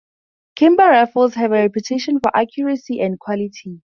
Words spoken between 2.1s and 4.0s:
for accuracy and quality.